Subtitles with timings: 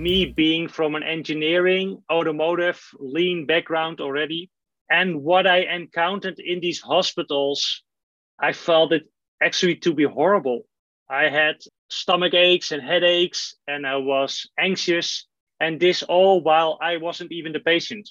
[0.00, 4.50] me being from an engineering, automotive, lean background already,
[4.90, 7.82] and what I encountered in these hospitals,
[8.40, 9.04] I felt it
[9.42, 10.62] actually to be horrible.
[11.10, 11.56] I had
[11.90, 15.26] stomach aches and headaches, and I was anxious,
[15.60, 18.08] and this all while I wasn't even the patient.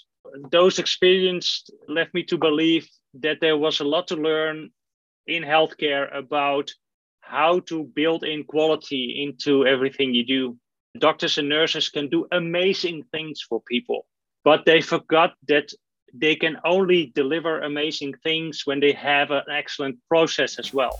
[0.52, 4.70] Those experiences left me to believe that there was a lot to learn
[5.26, 6.71] in healthcare about
[7.21, 10.57] how to build in quality into everything you do.
[11.00, 14.06] Doctors and nurses can do amazing things for people,
[14.44, 15.71] but they forgot that
[16.14, 21.00] they can only deliver amazing things when they have an excellent process as well.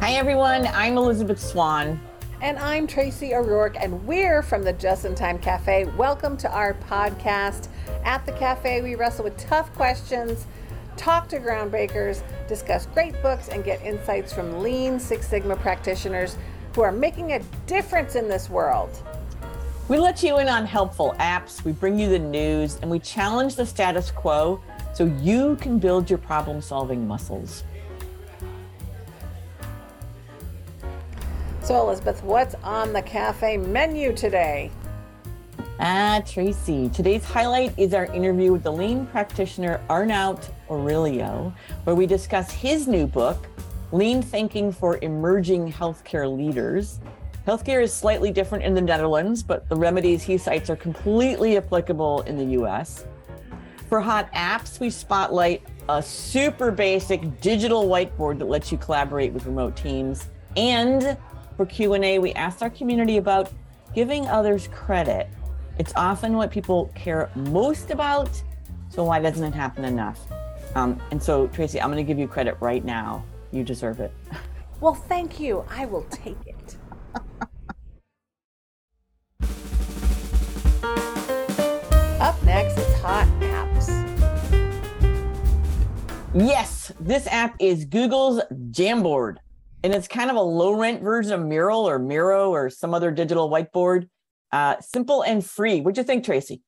[0.00, 0.66] Hi, everyone.
[0.66, 1.98] I'm Elisabeth Swan.
[2.42, 5.84] And I'm Tracy O'Rourke, and we're from the Just in Time Cafe.
[5.96, 7.68] Welcome to our podcast.
[8.04, 10.46] At the cafe, we wrestle with tough questions,
[11.02, 16.36] talk to groundbreakers, discuss great books, and get insights from lean Six Sigma practitioners
[16.76, 19.02] who are making a difference in this world.
[19.88, 23.56] We let you in on helpful apps, we bring you the news, and we challenge
[23.56, 24.62] the status quo
[24.94, 27.64] so you can build your problem solving muscles.
[31.62, 34.70] So, Elizabeth, what's on the cafe menu today?
[35.80, 36.88] Ah, Tracy.
[36.90, 41.52] Today's highlight is our interview with the lean practitioner Arnout Orelio,
[41.84, 43.48] where we discuss his new book,
[43.90, 47.00] Lean Thinking for Emerging Healthcare Leaders.
[47.46, 52.20] Healthcare is slightly different in the Netherlands, but the remedies he cites are completely applicable
[52.22, 53.06] in the US.
[53.88, 59.46] For hot apps, we spotlight a super basic digital whiteboard that lets you collaborate with
[59.46, 61.16] remote teams and
[61.56, 63.50] for Q&A, we asked our community about
[63.94, 65.28] giving others credit.
[65.78, 68.42] It's often what people care most about,
[68.90, 70.20] so why doesn't it happen enough?
[70.74, 73.24] Um, and so, Tracy, I'm going to give you credit right now.
[73.50, 74.12] You deserve it.
[74.80, 75.64] Well, thank you.
[75.70, 76.76] I will take it.
[82.20, 83.86] Up next is Hot Apps.
[86.34, 88.42] Yes, this app is Google's
[88.72, 89.36] Jamboard
[89.84, 93.10] and it's kind of a low rent version of Mural or Miro or some other
[93.10, 94.08] digital whiteboard.
[94.52, 95.80] Uh, simple and free.
[95.80, 96.62] What'd you think, Tracy?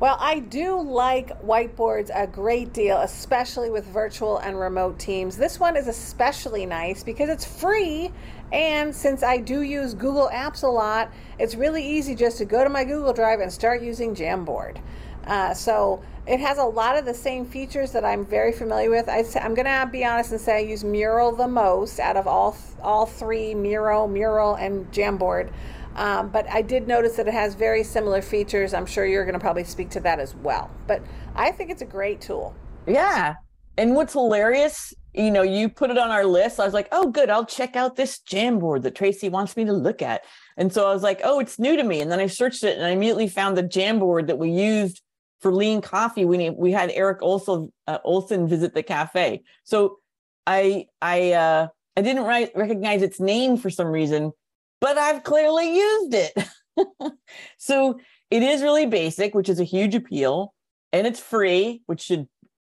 [0.00, 5.36] Well, I do like whiteboards a great deal, especially with virtual and remote teams.
[5.36, 8.12] This one is especially nice because it's free.
[8.52, 11.10] And since I do use Google Apps a lot,
[11.40, 14.80] it's really easy just to go to my Google Drive and start using Jamboard.
[15.26, 19.08] Uh, so it has a lot of the same features that I'm very familiar with.
[19.08, 22.28] I, am going to be honest and say I use Mural the most out of
[22.28, 25.50] all all three Miro, Mural, and Jamboard.
[25.98, 28.72] Um, but I did notice that it has very similar features.
[28.72, 30.70] I'm sure you're going to probably speak to that as well.
[30.86, 31.02] But
[31.34, 32.54] I think it's a great tool.
[32.86, 33.34] Yeah.
[33.76, 36.60] And what's hilarious, you know, you put it on our list.
[36.60, 37.30] I was like, oh, good.
[37.30, 40.24] I'll check out this Jamboard that Tracy wants me to look at.
[40.56, 42.00] And so I was like, oh, it's new to me.
[42.00, 45.02] And then I searched it and I immediately found the Jamboard that we used
[45.40, 49.98] for lean coffee we we had eric olson uh, olson visit the cafe so
[50.46, 54.32] i i uh i didn't write, recognize its name for some reason
[54.80, 56.32] but i've clearly used it
[57.58, 57.98] so
[58.30, 60.54] it is really basic which is a huge appeal
[60.92, 62.26] and it's free which should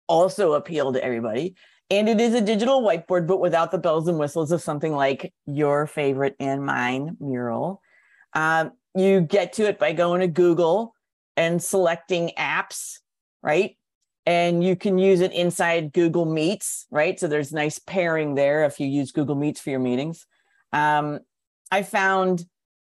[0.09, 1.55] also appeal to everybody
[1.91, 5.33] and it is a digital whiteboard but without the bells and whistles of something like
[5.47, 7.81] your favorite and mine mural
[8.33, 10.95] um, you get to it by going to google
[11.41, 12.99] and selecting apps,
[13.43, 13.77] right?
[14.27, 17.19] And you can use it inside Google Meets, right?
[17.19, 20.27] So there's nice pairing there if you use Google Meets for your meetings.
[20.75, 21.21] Um,
[21.71, 22.45] I found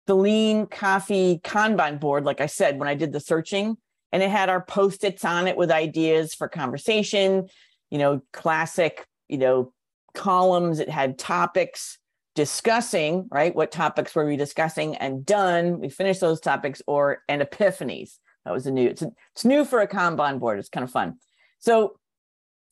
[0.05, 3.77] the lean coffee Kanban board, like I said, when I did the searching,
[4.11, 7.47] and it had our post-its on it with ideas for conversation,
[7.89, 9.73] you know, classic, you know,
[10.13, 10.79] columns.
[10.79, 11.97] It had topics
[12.35, 13.53] discussing, right?
[13.53, 15.79] What topics were we discussing and done?
[15.79, 18.17] We finished those topics or and epiphanies.
[18.45, 18.87] That was a new.
[18.87, 20.57] It's, a, it's new for a Kanban board.
[20.57, 21.17] It's kind of fun.
[21.59, 21.81] So,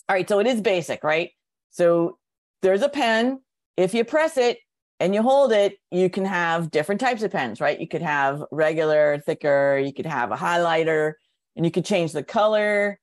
[0.07, 0.27] all right.
[0.27, 1.31] So it is basic, right?
[1.71, 2.17] So
[2.61, 3.41] there's a pen.
[3.75, 4.59] If you press it
[4.99, 7.79] and you hold it, you can have different types of pens, right?
[7.79, 9.77] You could have regular, thicker.
[9.77, 11.13] You could have a highlighter,
[11.55, 12.99] and you could change the color.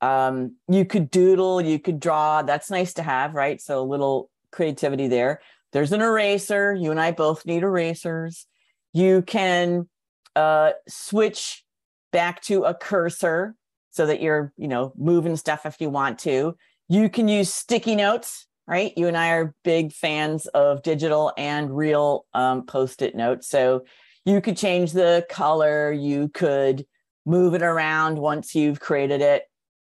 [0.00, 1.60] Um, you could doodle.
[1.62, 2.42] You could draw.
[2.42, 3.60] That's nice to have, right?
[3.60, 5.40] So a little creativity there.
[5.72, 6.74] There's an eraser.
[6.74, 8.46] You and I both need erasers.
[8.92, 9.88] You can
[10.36, 11.64] uh, switch
[12.12, 13.54] back to a cursor
[13.90, 16.56] so that you're, you know, moving stuff if you want to.
[16.88, 18.92] You can use sticky notes, right?
[18.96, 23.48] You and I are big fans of digital and real um, post it notes.
[23.48, 23.84] So
[24.24, 26.84] you could change the color, you could
[27.26, 29.44] move it around once you've created it,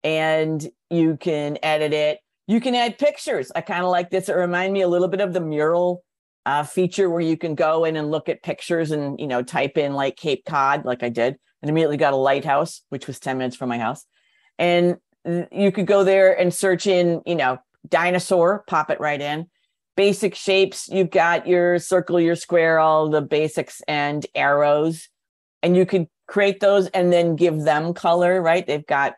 [0.02, 2.20] and you can edit it.
[2.46, 3.50] You can add pictures.
[3.54, 4.28] I kind of like this.
[4.28, 6.04] It reminds me a little bit of the mural
[6.46, 9.78] uh, feature where you can go in and look at pictures and you know type
[9.78, 13.38] in like Cape Cod, like I did, and immediately got a lighthouse, which was ten
[13.38, 14.04] minutes from my house,
[14.58, 14.96] and
[15.50, 17.58] you could go there and search in you know
[17.88, 19.46] dinosaur, pop it right in.
[19.96, 20.88] Basic shapes.
[20.88, 25.08] You've got your circle, your square, all the basics and arrows,
[25.62, 28.42] and you could create those and then give them color.
[28.42, 28.66] Right?
[28.66, 29.14] They've got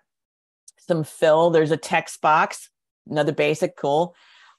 [0.78, 1.50] some fill.
[1.50, 2.68] There's a text box,
[3.08, 4.14] another basic, cool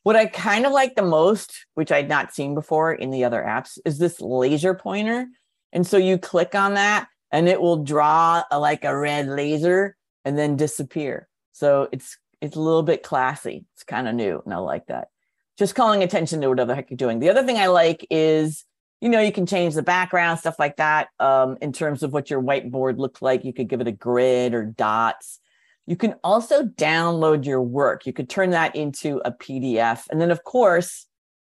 [0.08, 3.44] what I kind of like the most, which I'd not seen before in the other
[3.46, 5.28] apps, is this laser pointer.
[5.74, 9.98] And so you click on that and it will draw a, like a red laser
[10.24, 11.28] and then disappear.
[11.52, 13.66] So it's it's a little bit classy.
[13.74, 15.10] It's kind of new and I like that.
[15.58, 17.20] Just calling attention to whatever the heck you're doing.
[17.20, 18.64] The other thing I like is,
[19.02, 21.10] you know, you can change the background, stuff like that.
[21.20, 24.54] Um, in terms of what your whiteboard looks like, you could give it a grid
[24.54, 25.40] or dots.
[25.88, 28.06] You can also download your work.
[28.06, 30.04] You could turn that into a PDF.
[30.12, 31.08] And then, of course,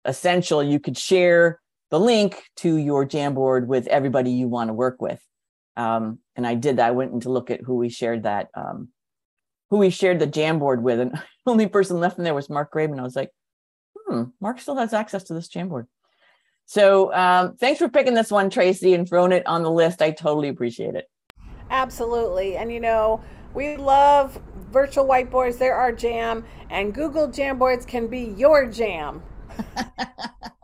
[0.04, 1.60] essential, you could share
[1.90, 5.20] the link to your Jamboard with everybody you want to work with.
[5.76, 6.88] Um, and I did that.
[6.88, 8.88] I went in to look at who we shared that, um,
[9.70, 11.00] who we shared the Jamboard with.
[11.00, 12.99] And the only person left in there was Mark Graban.
[12.99, 13.31] I was like,
[13.97, 15.87] hmm, Mark still has access to this Jamboard.
[16.67, 20.03] So um, thanks for picking this one, Tracy, and throwing it on the list.
[20.03, 21.06] I totally appreciate it.
[21.70, 22.56] Absolutely.
[22.56, 23.23] And you know,
[23.55, 24.38] we love
[24.70, 25.59] virtual whiteboards.
[25.59, 29.23] They're our jam, and Google Jamboards can be your jam.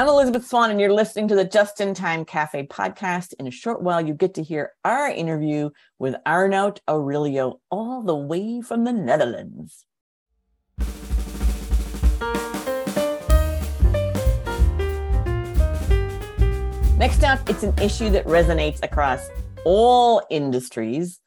[0.00, 3.34] I'm Elisabeth Swan, and you're listening to the Just in Time Cafe podcast.
[3.38, 5.68] In a short while, you get to hear our interview
[5.98, 9.84] with Arnout Orelio, all the way from the Netherlands.
[16.96, 19.28] Next up, it's an issue that resonates across
[19.66, 21.20] all industries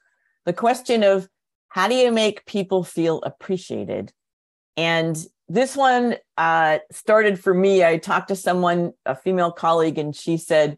[0.45, 1.29] the question of
[1.67, 4.11] how do you make people feel appreciated
[4.75, 7.83] and this one uh, started for me.
[7.83, 10.77] I talked to someone a female colleague and she said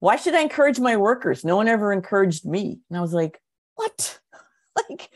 [0.00, 1.46] why should i encourage my workers?
[1.46, 2.78] No one ever encouraged me.
[2.90, 3.40] And i was like
[3.74, 4.18] what?
[4.88, 5.08] Like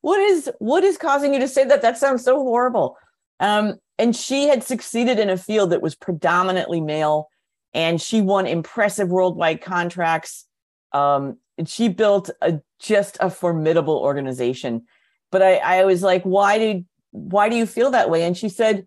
[0.00, 1.82] what is what is causing you to say that?
[1.82, 2.96] That sounds so horrible.
[3.40, 7.28] Um, and she had succeeded in a field that was predominantly male
[7.74, 10.46] and she won impressive worldwide contracts.
[10.92, 14.86] Um, and she built a just a formidable organization.
[15.30, 18.24] But I, I was like, why did why do you feel that way?
[18.24, 18.86] And she said,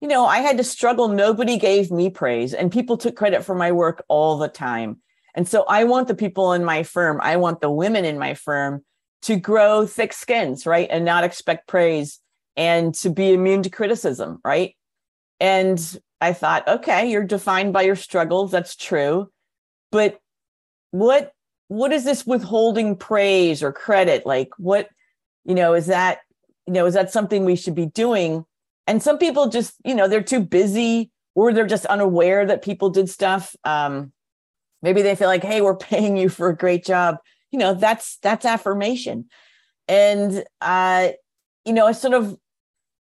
[0.00, 1.08] you know, I had to struggle.
[1.08, 5.00] Nobody gave me praise, and people took credit for my work all the time.
[5.34, 8.34] And so I want the people in my firm, I want the women in my
[8.34, 8.84] firm
[9.22, 10.88] to grow thick skins, right?
[10.90, 12.20] And not expect praise
[12.56, 14.74] and to be immune to criticism, right?
[15.40, 18.50] And I thought, okay, you're defined by your struggles.
[18.50, 19.30] That's true.
[19.92, 20.18] But
[20.90, 21.32] what
[21.68, 24.88] what is this withholding praise or credit like what
[25.44, 26.18] you know is that
[26.66, 28.44] you know is that something we should be doing?
[28.86, 32.90] And some people just you know they're too busy or they're just unaware that people
[32.90, 33.54] did stuff.
[33.64, 34.12] Um
[34.82, 37.18] maybe they feel like hey we're paying you for a great job.
[37.50, 39.26] You know that's that's affirmation.
[39.88, 41.10] And uh
[41.64, 42.36] you know it's sort of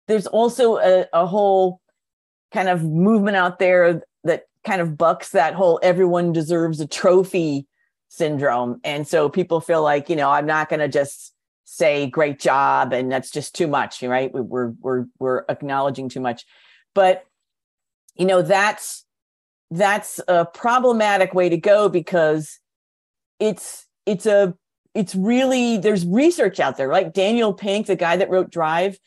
[0.07, 1.81] there's also a, a whole
[2.53, 7.67] kind of movement out there that kind of bucks that whole everyone deserves a trophy
[8.09, 8.79] syndrome.
[8.83, 11.33] And so people feel like, you know, I'm not going to just
[11.65, 14.31] say great job and that's just too much, right?
[14.33, 16.45] We're we're we're acknowledging too much.
[16.93, 17.25] But
[18.15, 19.05] you know, that's
[19.71, 22.59] that's a problematic way to go because
[23.39, 24.55] it's it's a
[24.93, 28.97] it's really there's research out there like daniel pink the guy that wrote drive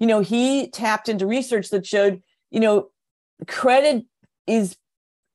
[0.00, 2.20] you know he tapped into research that showed
[2.50, 2.88] you know
[3.46, 4.04] credit
[4.46, 4.76] is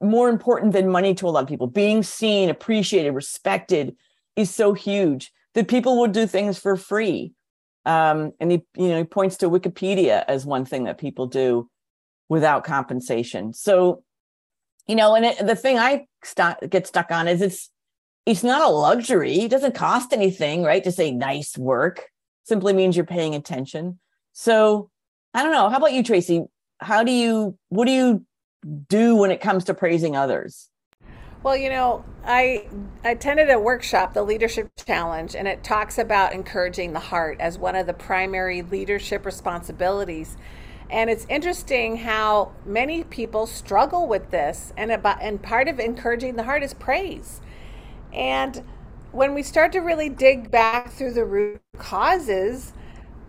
[0.02, 1.68] more important than money to a lot of people.
[1.68, 3.96] Being seen, appreciated, respected
[4.36, 7.34] is so huge that people will do things for free.
[7.86, 11.70] Um, and he, you know, he points to Wikipedia as one thing that people do
[12.30, 13.54] without compensation.
[13.54, 14.04] So,
[14.88, 17.70] you know, and it, the thing I st- get stuck on is it's
[18.26, 19.40] it's not a luxury.
[19.40, 20.84] It doesn't cost anything, right?
[20.84, 22.06] To say nice work
[22.44, 24.00] simply means you're paying attention.
[24.34, 24.90] So,
[25.34, 25.70] I don't know.
[25.70, 26.44] How about you, Tracy?
[26.80, 27.58] How do you?
[27.70, 28.26] What do you
[28.88, 30.70] do when it comes to praising others?
[31.44, 32.68] Well, you know, I
[33.04, 37.76] attended a workshop, the Leadership Challenge, and it talks about encouraging the heart as one
[37.76, 40.38] of the primary leadership responsibilities.
[40.88, 46.36] And it's interesting how many people struggle with this, and about and part of encouraging
[46.36, 47.42] the heart is praise.
[48.14, 48.64] And
[49.12, 52.74] when we start to really dig back through the root causes,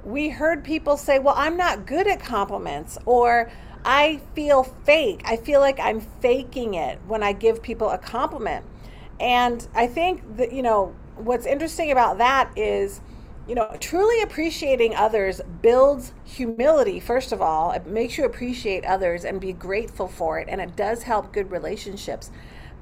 [0.04, 3.50] we heard people say, "Well, I'm not good at compliments," or
[3.84, 5.22] I feel fake.
[5.24, 8.64] I feel like I'm faking it when I give people a compliment.
[9.20, 13.00] And I think that, you know, what's interesting about that is
[13.48, 17.72] you know, truly appreciating others builds humility, first of all.
[17.72, 20.48] It makes you appreciate others and be grateful for it.
[20.48, 22.30] And it does help good relationships.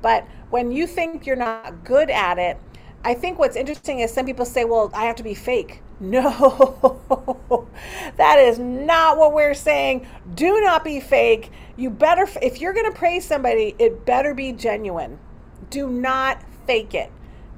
[0.02, 2.58] But when you think you're not good at it,
[3.04, 5.80] I think what's interesting is some people say, well, I have to be fake.
[6.10, 7.68] No,
[8.16, 10.06] that is not what we're saying.
[10.34, 11.50] Do not be fake.
[11.76, 15.18] You better, if you're going to praise somebody, it better be genuine.
[15.68, 17.12] Do not fake it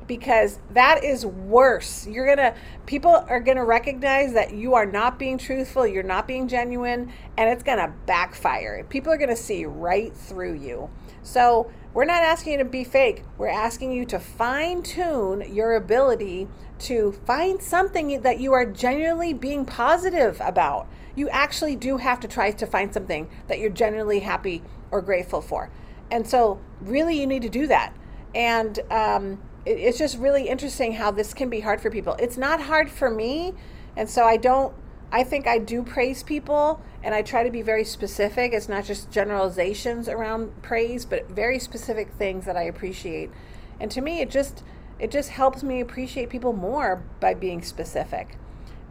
[0.08, 2.04] because that is worse.
[2.08, 2.54] You're going to,
[2.86, 7.12] people are going to recognize that you are not being truthful, you're not being genuine,
[7.36, 8.84] and it's going to backfire.
[8.88, 10.90] People are going to see right through you.
[11.22, 13.22] So, we're not asking you to be fake.
[13.36, 16.48] We're asking you to fine tune your ability
[16.82, 20.86] to find something that you are genuinely being positive about.
[21.14, 25.40] You actually do have to try to find something that you're genuinely happy or grateful
[25.40, 25.70] for.
[26.10, 27.94] And so, really, you need to do that.
[28.34, 32.16] And um, it, it's just really interesting how this can be hard for people.
[32.18, 33.54] It's not hard for me.
[33.96, 34.74] And so, I don't
[35.12, 38.54] I think I do praise people and I try to be very specific.
[38.54, 43.30] It's not just generalizations around praise, but very specific things that I appreciate.
[43.78, 44.62] And to me, it just
[45.02, 48.38] it just helps me appreciate people more by being specific.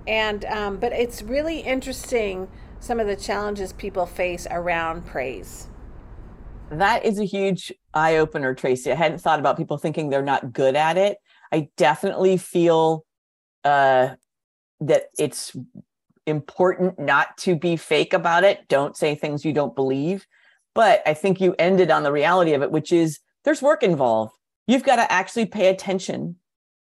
[0.06, 2.50] And um, but it's really interesting
[2.82, 5.70] some of the challenges people face around praise.
[6.70, 8.92] That is a huge eye opener, Tracy.
[8.92, 11.18] I hadn't thought about people thinking they're not good at it.
[11.50, 13.06] I definitely feel
[13.64, 14.16] uh,
[14.82, 15.56] that it's
[16.28, 18.68] important not to be fake about it.
[18.68, 20.28] Don't say things you don't believe.
[20.76, 24.34] But I think you ended on the reality of it, which is there's work involved.
[24.72, 26.38] You've got to actually pay attention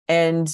[0.07, 0.49] and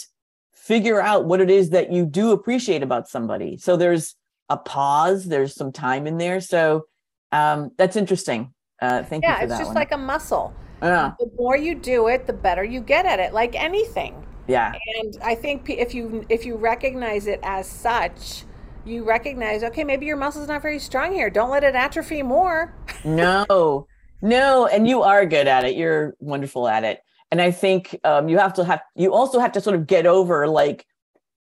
[0.53, 3.57] figure out what it is that you do appreciate about somebody.
[3.57, 4.15] So there's
[4.49, 6.41] a pause, there's some time in there.
[6.41, 6.85] So
[7.31, 8.55] um, that's interesting.
[8.81, 9.47] Uh, thank yeah, you.
[9.47, 9.75] Yeah, it's just one.
[9.75, 10.51] like a muscle.
[10.81, 11.11] Yeah.
[11.19, 14.25] The more you do it, the better you get at it, like anything.
[14.47, 14.73] Yeah.
[14.97, 18.45] And I think if you if you recognize it as such,
[18.83, 21.29] you recognize, okay, maybe your muscle's not very strong here.
[21.29, 22.73] Don't let it atrophy more.
[23.05, 23.85] no,
[24.23, 24.65] no.
[24.65, 25.75] And you are good at it.
[25.75, 27.01] You're wonderful at it.
[27.31, 30.05] And I think um, you have to have, you also have to sort of get
[30.05, 30.85] over like,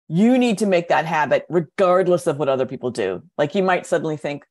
[0.07, 3.23] you need to make that habit regardless of what other people do.
[3.37, 4.43] Like you might suddenly think,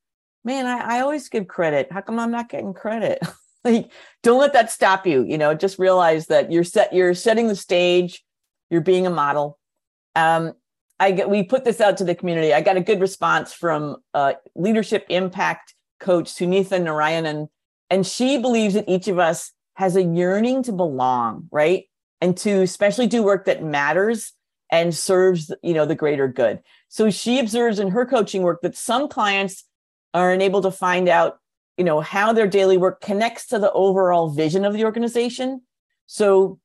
[0.43, 1.91] man, I, I always give credit.
[1.91, 3.19] How come I'm not getting credit?
[3.63, 3.91] like,
[4.23, 5.23] don't let that stop you.
[5.23, 8.23] You know, just realize that you're set, you're setting the stage,
[8.69, 9.59] you're being a model.
[10.15, 10.53] Um,
[10.99, 12.53] I get, we put this out to the community.
[12.53, 17.47] I got a good response from uh, leadership impact coach Sunitha Narayanan,
[17.89, 21.85] and she believes that each of us has a yearning to belong, right,
[22.21, 24.31] and to especially do work that matters
[24.71, 26.59] and serves you know the greater good.
[26.87, 29.63] So she observes in her coaching work that some clients
[30.13, 31.39] are unable to find out
[31.77, 35.63] you know how their daily work connects to the overall vision of the organization.
[36.05, 36.59] So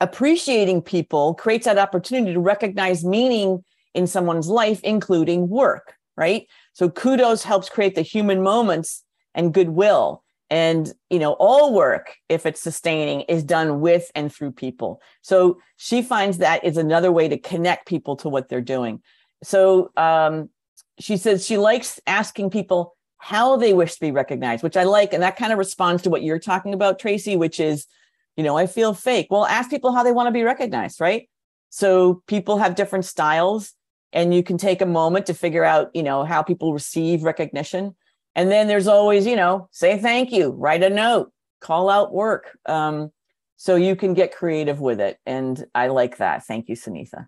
[0.00, 6.46] appreciating people creates that opportunity to recognize meaning in someone's life, including work, right?
[6.72, 9.04] So kudos helps create the human moments
[9.34, 10.24] and goodwill.
[10.50, 15.00] And, you know, all work, if it's sustaining, is done with and through people.
[15.22, 19.00] So she finds that is another way to connect people to what they're doing.
[19.44, 20.50] So um,
[20.98, 25.12] she says she likes asking people how they wish to be recognized, which I like.
[25.12, 27.86] And that kind of responds to what you're talking about, Tracy, which is
[28.40, 29.26] you know, I feel fake.
[29.28, 31.28] Well, ask people how they want to be recognized, right?
[31.68, 33.74] So people have different styles
[34.12, 37.94] and you can take a moment to figure out, you know, how people receive recognition.
[38.36, 42.56] And then there's always, you know, say thank you, write a note, call out work.
[42.66, 43.10] Um,
[43.56, 45.18] so you can get creative with it.
[45.26, 46.46] And I like that.
[46.46, 47.26] Thank you, Sunitha.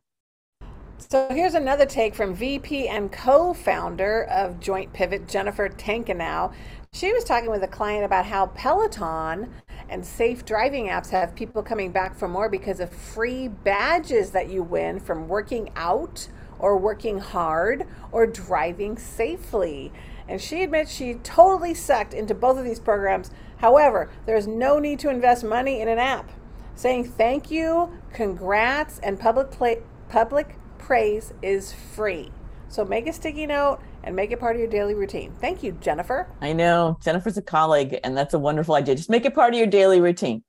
[0.96, 6.54] So here's another take from VP and co-founder of Joint Pivot, Jennifer Tankenow.
[6.94, 9.52] She was talking with a client about how Peloton
[9.88, 14.48] and safe driving apps have people coming back for more because of free badges that
[14.48, 16.28] you win from working out
[16.58, 19.92] or working hard or driving safely.
[20.28, 23.30] And she admits she totally sucked into both of these programs.
[23.58, 26.30] However, there's no need to invest money in an app.
[26.74, 32.30] Saying thank you, congrats, and public play, public praise is free.
[32.68, 35.34] So make a sticky note and make it part of your daily routine.
[35.40, 36.28] Thank you, Jennifer.
[36.40, 38.94] I know Jennifer's a colleague, and that's a wonderful idea.
[38.94, 40.42] Just make it part of your daily routine.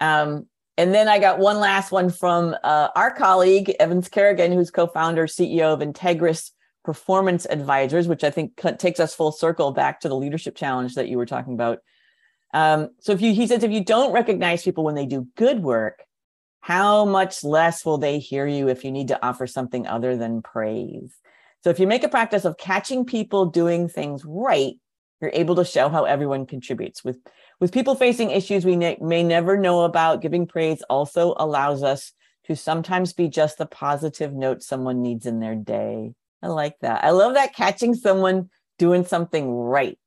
[0.00, 4.70] Um, and then I got one last one from uh, our colleague, Evans Kerrigan, who's
[4.70, 6.52] co founder, CEO of Integris
[6.88, 11.06] Performance Advisors, which I think takes us full circle back to the leadership challenge that
[11.06, 11.80] you were talking about.
[12.54, 15.62] Um, so if you, he says, if you don't recognize people when they do good
[15.62, 16.02] work,
[16.60, 20.40] how much less will they hear you if you need to offer something other than
[20.40, 21.12] praise?
[21.62, 24.76] So if you make a practice of catching people doing things right,
[25.20, 27.04] you're able to show how everyone contributes.
[27.04, 27.18] With
[27.60, 32.12] with people facing issues we ne- may never know about, giving praise also allows us
[32.44, 36.14] to sometimes be just the positive note someone needs in their day.
[36.42, 37.04] I like that.
[37.04, 39.98] I love that catching someone doing something right.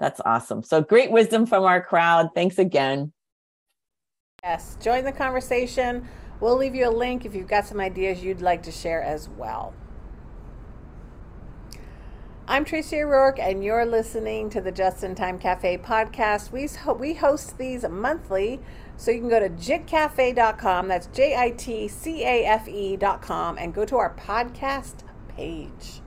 [0.00, 0.62] That's awesome.
[0.62, 2.30] So great wisdom from our crowd.
[2.34, 3.12] Thanks again.
[4.44, 6.06] Yes, join the conversation.
[6.40, 9.28] We'll leave you a link if you've got some ideas you'd like to share as
[9.28, 9.74] well.
[12.46, 16.50] I'm Tracy O'Rourke, and you're listening to the Just in Time Cafe podcast.
[16.50, 16.68] We,
[16.98, 18.60] we host these monthly,
[18.96, 23.74] so you can go to jitcafe.com, that's J I T C A F E.com, and
[23.74, 25.02] go to our podcast
[25.38, 26.02] page.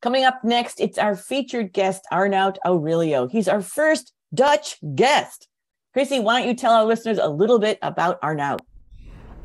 [0.00, 3.30] Coming up next, it's our featured guest, Arnout Orelio.
[3.30, 5.48] He's our first Dutch guest.
[5.92, 8.60] Chrissy, why don't you tell our listeners a little bit about Arnout?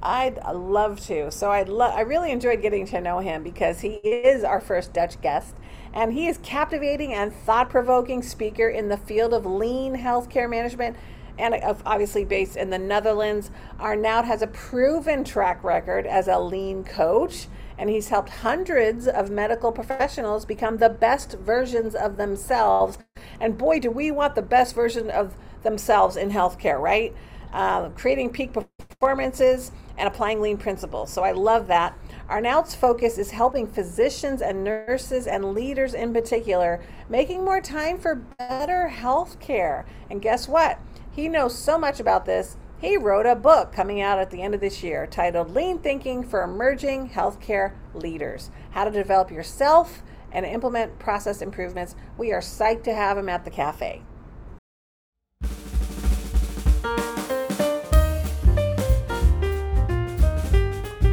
[0.01, 1.31] I'd love to.
[1.31, 4.93] So I lo- I really enjoyed getting to know him because he is our first
[4.93, 5.55] Dutch guest
[5.93, 10.97] and he is captivating and thought-provoking speaker in the field of lean healthcare management
[11.39, 13.49] and obviously based in the Netherlands.
[13.79, 19.29] Arnout has a proven track record as a lean coach and he's helped hundreds of
[19.29, 22.97] medical professionals become the best versions of themselves.
[23.39, 27.15] And boy, do we want the best version of themselves in healthcare, right?
[27.51, 31.11] Uh, creating peak performances and applying lean principles.
[31.11, 31.97] So I love that.
[32.29, 38.15] Arnout's focus is helping physicians and nurses and leaders in particular making more time for
[38.15, 39.85] better health care.
[40.09, 40.79] And guess what?
[41.11, 42.57] He knows so much about this.
[42.83, 46.21] He wrote a book coming out at the end of this year titled Lean Thinking
[46.21, 51.95] for Emerging Healthcare Leaders How to Develop Yourself and Implement Process Improvements.
[52.17, 54.01] We are psyched to have him at the cafe.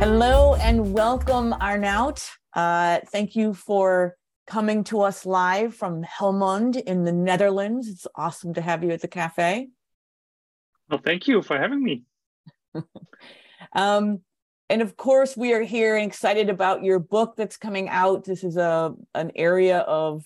[0.01, 2.21] Hello and welcome, Arnout.
[2.53, 4.17] Uh, thank you for
[4.49, 7.87] coming to us live from Helmond in the Netherlands.
[7.87, 9.69] It's awesome to have you at the cafe.
[10.91, 12.03] Well, thank you for having me.
[13.75, 14.21] um,
[14.69, 18.25] and of course, we are here and excited about your book that's coming out.
[18.25, 20.25] This is a an area of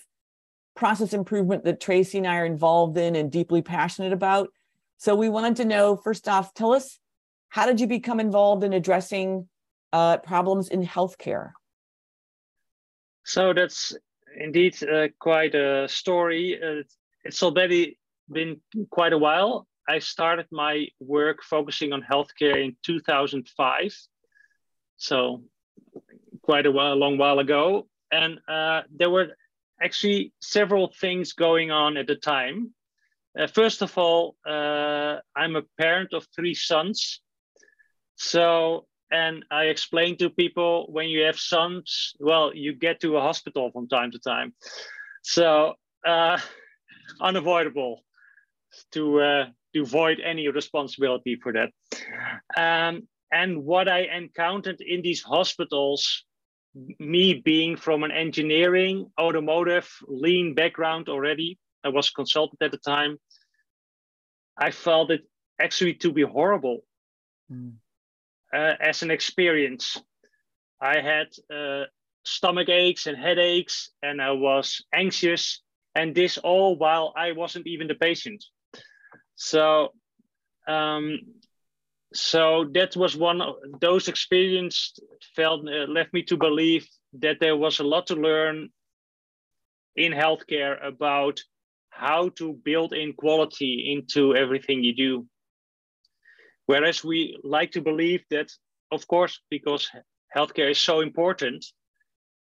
[0.75, 4.49] process improvement that Tracy and I are involved in and deeply passionate about.
[4.97, 6.99] So we wanted to know first off, tell us
[7.49, 9.47] how did you become involved in addressing
[9.93, 11.51] uh, problems in healthcare?
[13.23, 13.95] So that's
[14.37, 16.59] indeed uh, quite a story.
[16.61, 16.83] Uh,
[17.23, 17.97] it's already
[18.29, 19.67] been quite a while.
[19.87, 23.97] I started my work focusing on healthcare in 2005.
[24.97, 25.43] So
[26.41, 27.87] quite a, while, a long while ago.
[28.11, 29.35] And uh, there were
[29.81, 32.73] actually several things going on at the time.
[33.37, 37.21] Uh, first of all, uh, I'm a parent of three sons.
[38.15, 43.21] So and I explain to people when you have sons, well, you get to a
[43.21, 44.53] hospital from time to time.
[45.21, 46.39] So uh,
[47.21, 48.03] unavoidable
[48.91, 51.69] to uh, to avoid any responsibility for that.
[52.57, 56.23] Um, and what I encountered in these hospitals,
[56.99, 63.17] me being from an engineering, automotive, lean background already, I was consultant at the time.
[64.57, 65.21] I felt it
[65.61, 66.79] actually to be horrible.
[67.51, 67.73] Mm
[68.55, 70.01] uh, as an experience.
[70.81, 71.85] I had uh,
[72.23, 75.61] stomach aches and headaches, and I was anxious,
[75.95, 78.43] and this all while I wasn't even the patient.
[79.35, 79.93] So,
[80.67, 81.19] um,
[82.13, 84.99] so that was one of those experiences
[85.35, 86.87] felt uh, left me to believe
[87.19, 88.69] that there was a lot to learn
[89.95, 91.41] in healthcare about
[91.89, 95.25] how to build in quality into everything you do.
[96.65, 98.51] Whereas we like to believe that,
[98.91, 99.89] of course, because
[100.35, 101.65] healthcare is so important,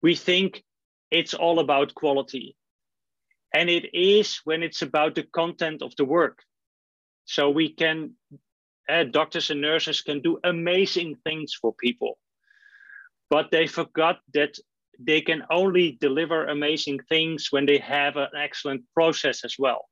[0.03, 0.62] we think
[1.11, 2.57] it's all about quality.
[3.55, 6.42] And it is when it's about the content of the work.
[7.28, 8.14] So we can,
[8.88, 12.18] uh, doctors and nurses can do amazing things for people.
[13.28, 14.58] But they forgot that
[14.98, 19.90] they can only deliver amazing things when they have an excellent process as well.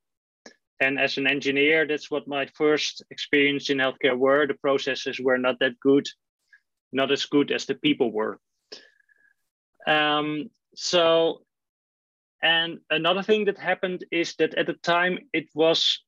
[0.79, 4.47] And as an engineer, that's what my first experience in healthcare were.
[4.47, 6.07] The processes were not that good,
[6.91, 8.39] not as good as the people were.
[9.85, 11.41] Um, so,
[12.41, 16.01] and another thing that happened is that at the time it was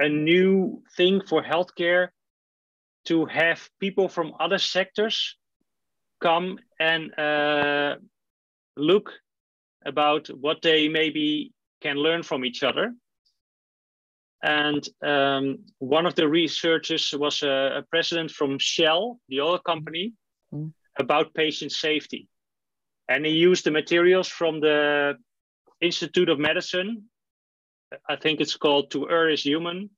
[0.00, 2.08] a new thing for healthcare
[3.06, 5.36] to have people from other sectors
[6.20, 7.96] come and uh,
[8.76, 9.12] look
[9.84, 12.92] about what they maybe can learn from each other
[14.42, 20.12] and um, one of the researchers was a, a, president from Shell, the oil company,
[20.54, 20.72] mm.
[20.98, 22.28] about patient safety.
[23.08, 25.14] And he used the materials from the
[25.80, 27.04] Institute of Medicine.
[28.08, 29.90] I think it's called To Err is Human.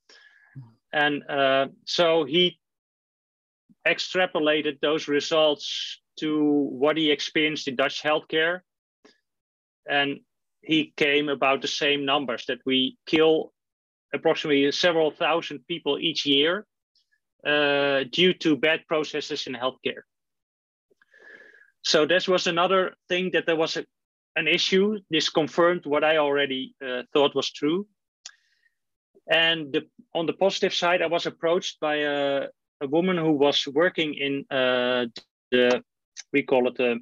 [0.92, 2.59] And uh, so he
[3.87, 8.61] extrapolated those results to what he experienced in Dutch healthcare.
[9.88, 10.20] And
[10.62, 13.53] he came about the same numbers that we kill
[14.12, 16.66] approximately several thousand people each year
[17.46, 20.03] uh, due to bad processes in healthcare.
[21.83, 23.87] So this was another thing that there was a,
[24.36, 24.98] an issue.
[25.10, 27.86] This confirmed what I already uh, thought was true.
[29.30, 32.46] And the, on the positive side, I was approached by a,
[32.80, 35.06] a woman who was working in uh,
[35.50, 35.82] the,
[36.32, 36.98] we call it the,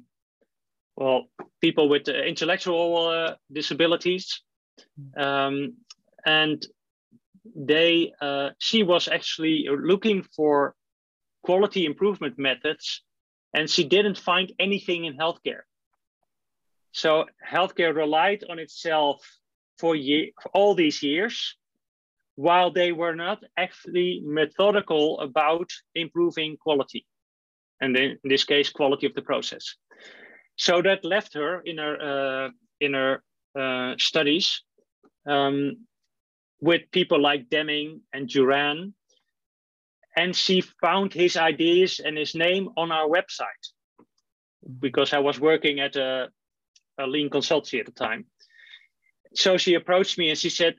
[0.95, 1.25] well,
[1.61, 4.41] people with intellectual uh, disabilities.
[5.17, 5.75] Um,
[6.25, 6.65] and
[7.55, 10.75] they, uh, she was actually looking for
[11.43, 13.01] quality improvement methods
[13.53, 15.61] and she didn't find anything in healthcare.
[16.91, 19.21] So healthcare relied on itself
[19.77, 21.55] for, year, for all these years,
[22.35, 27.05] while they were not actually methodical about improving quality,
[27.81, 29.75] and in this case, quality of the process.
[30.55, 32.49] So that left her in her uh,
[32.79, 33.23] in her
[33.57, 34.63] uh, studies
[35.25, 35.85] um,
[36.61, 38.93] with people like Deming and Juran,
[40.15, 43.65] and she found his ideas and his name on our website
[44.79, 46.29] because I was working at a,
[46.99, 48.25] a lean consultancy at the time.
[49.35, 50.75] So she approached me and she said,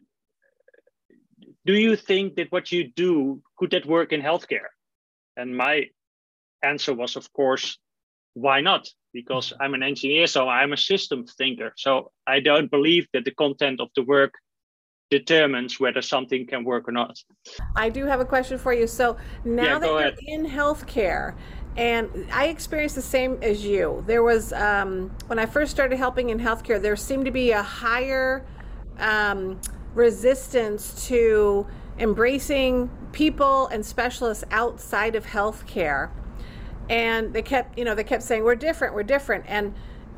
[1.66, 4.70] Do you think that what you do could that work in healthcare?
[5.36, 5.86] And my
[6.62, 7.78] answer was, of course,
[8.34, 8.88] why not?
[9.12, 9.62] Because mm-hmm.
[9.62, 11.72] I'm an engineer, so I'm a system thinker.
[11.76, 14.34] So I don't believe that the content of the work
[15.10, 17.16] determines whether something can work or not.
[17.74, 18.86] I do have a question for you.
[18.86, 20.18] So now yeah, that you're ahead.
[20.26, 21.36] in healthcare,
[21.76, 24.02] and I experienced the same as you.
[24.06, 27.62] There was um, when I first started helping in healthcare, there seemed to be a
[27.62, 28.44] higher
[28.98, 29.60] um,
[29.94, 31.66] resistance to
[31.98, 36.10] embracing people and specialists outside of healthcare,
[36.88, 39.74] and they kept, you know, they kept saying we're different, we're different, and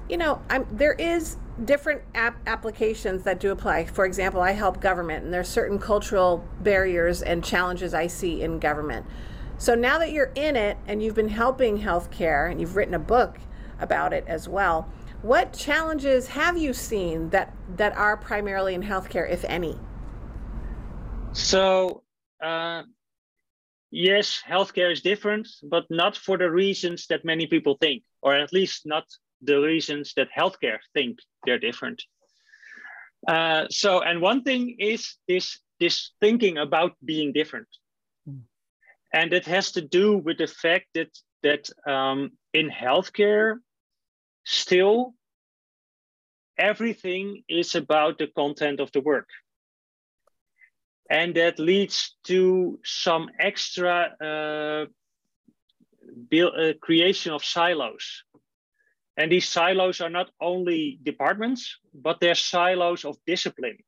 [0.09, 3.85] you know, I'm, there is different app applications that do apply.
[3.85, 8.59] For example, I help government, and there's certain cultural barriers and challenges I see in
[8.59, 9.07] government.
[9.63, 12.99] So now that you're in it and you've been helping healthcare and you've written a
[12.99, 13.39] book
[13.79, 14.91] about it as well,
[15.23, 19.79] what challenges have you seen that that are primarily in healthcare, if any?
[21.33, 22.03] So.
[22.43, 22.83] Uh,
[23.93, 28.53] yes, healthcare is different, but not for the reasons that many people think, or at
[28.53, 29.05] least not
[29.43, 32.03] the reasons that healthcare think they're different.
[33.29, 37.69] Uh, so, and one thing is this this thinking about being different.
[39.13, 41.11] And it has to do with the fact that
[41.43, 43.57] that um, in healthcare,
[44.45, 45.15] still
[46.57, 49.29] everything is about the content of the work,
[51.11, 54.87] and that leads to some extra uh,
[56.29, 58.25] build, uh, creation of silos
[59.17, 63.79] and these silos are not only departments, but they're silos of discipline.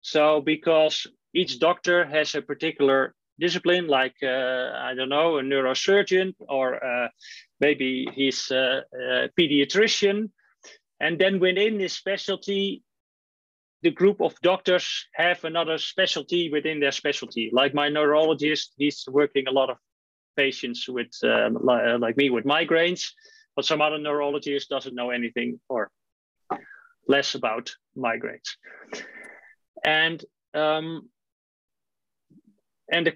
[0.00, 6.34] So, because each doctor has a particular discipline, like, uh, I don't know, a neurosurgeon,
[6.40, 7.08] or uh,
[7.60, 10.30] maybe he's a, a pediatrician.
[11.00, 12.82] And then within this specialty,
[13.82, 17.50] the group of doctors have another specialty within their specialty.
[17.52, 19.76] Like my neurologist, he's working a lot of
[20.36, 21.50] patients with, uh,
[21.98, 23.12] like me, with migraines
[23.58, 25.90] but some other neurologist doesn't know anything or
[27.08, 28.54] less about migraines.
[29.84, 30.24] And
[30.54, 31.08] um,
[32.88, 33.14] and the,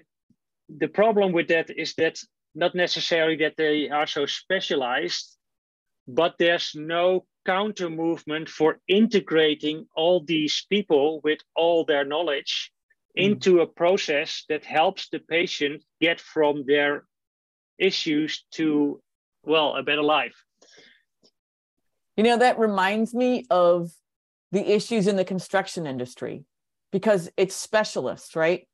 [0.77, 2.19] the problem with that is that
[2.55, 5.37] not necessarily that they are so specialized,
[6.07, 12.71] but there's no counter movement for integrating all these people with all their knowledge
[13.17, 13.23] mm.
[13.23, 17.05] into a process that helps the patient get from their
[17.77, 19.01] issues to
[19.43, 20.35] well a better life
[22.15, 23.91] you know that reminds me of
[24.51, 26.45] the issues in the construction industry
[26.91, 28.67] because it's specialists right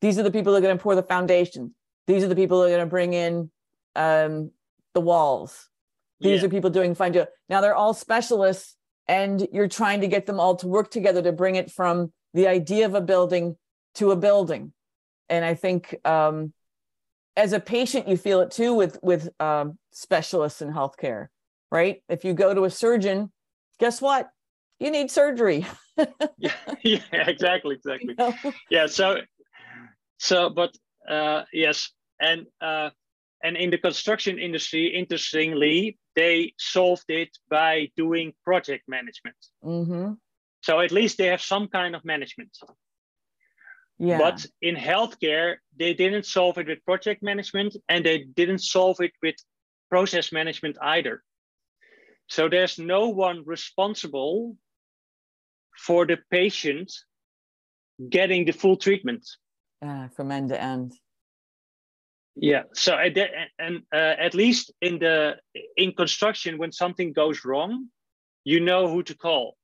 [0.00, 1.74] these are the people that are going to pour the foundation
[2.06, 3.50] these are the people that are going to bring in
[3.94, 4.50] um,
[4.94, 5.68] the walls.
[6.20, 6.46] These yeah.
[6.46, 7.28] are people doing fine job.
[7.48, 8.76] Now they're all specialists
[9.08, 12.46] and you're trying to get them all to work together to bring it from the
[12.46, 13.56] idea of a building
[13.96, 14.72] to a building.
[15.28, 16.52] And i think um,
[17.36, 21.28] as a patient you feel it too with with um, specialists in healthcare
[21.72, 22.00] right?
[22.08, 23.32] If you go to a surgeon
[23.80, 24.30] guess what?
[24.78, 25.66] You need surgery.
[26.38, 28.14] Yeah, yeah exactly exactly.
[28.18, 28.52] You know?
[28.70, 29.20] yeah so
[30.18, 30.76] so but
[31.08, 32.90] uh, yes and uh,
[33.42, 40.12] and in the construction industry interestingly they solved it by doing project management mm-hmm.
[40.62, 42.56] so at least they have some kind of management
[43.98, 44.18] Yeah.
[44.18, 49.12] But in healthcare, they didn't solve it with project management and they didn't solve it
[49.22, 49.36] with
[49.88, 51.22] process management either.
[52.28, 54.56] So there's no one responsible
[55.78, 56.92] for the patient
[58.10, 59.26] getting the full treatment.
[59.82, 60.94] Yeah, from end to end.
[62.34, 62.64] Yeah.
[62.74, 63.16] So at
[63.58, 65.36] and uh, at least in the
[65.76, 67.88] in construction, when something goes wrong,
[68.44, 69.56] you know who to call.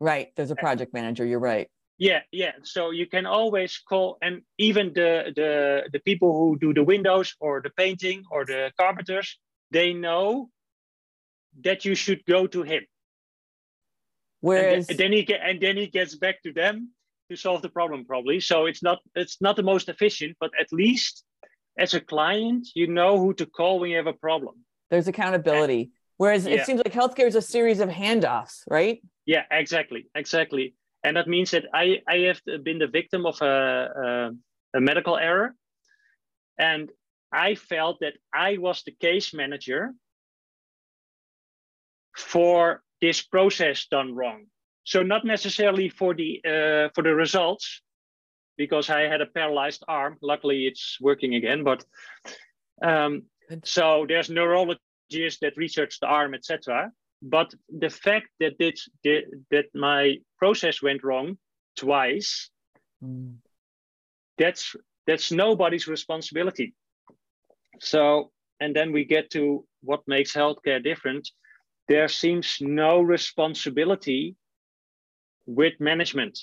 [0.00, 0.28] Right.
[0.36, 1.24] There's a project manager.
[1.24, 1.68] You're right.
[1.98, 2.52] Yeah, yeah.
[2.62, 7.34] So you can always call, and even the the the people who do the windows
[7.40, 9.36] or the painting or the carpenters,
[9.72, 10.50] they know
[11.64, 12.84] that you should go to him.
[14.40, 16.92] Whereas and then he get, and then he gets back to them
[17.30, 18.40] to solve the problem probably.
[18.40, 21.24] So it's not it's not the most efficient, but at least
[21.78, 24.56] as a client, you know who to call when you have a problem.
[24.90, 25.92] There's accountability.
[26.16, 26.56] Whereas yeah.
[26.56, 29.00] it seems like healthcare is a series of handoffs, right?
[29.24, 33.46] Yeah, exactly, exactly and that means that I, I have been the victim of a,
[34.74, 35.54] a, a medical error.
[36.58, 36.90] And
[37.32, 39.92] I felt that I was the case manager
[42.16, 44.46] for this process done wrong.
[44.88, 47.82] So not necessarily for the uh, for the results,
[48.56, 50.16] because I had a paralyzed arm.
[50.22, 51.62] Luckily, it's working again.
[51.62, 51.84] But
[52.82, 53.24] um,
[53.64, 56.90] so there's neurologists that research the arm, etc
[57.22, 58.88] but the fact that this
[59.50, 61.36] that my process went wrong
[61.76, 62.50] twice
[63.02, 63.34] mm.
[64.36, 66.74] that's that's nobody's responsibility
[67.80, 71.28] so and then we get to what makes healthcare different
[71.88, 74.36] there seems no responsibility
[75.48, 76.38] with management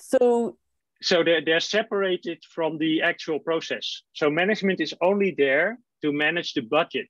[0.00, 0.56] so
[1.02, 6.54] so they're, they're separated from the actual process so management is only there to manage
[6.54, 7.08] the budget